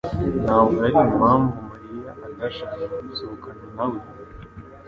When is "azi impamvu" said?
1.01-1.51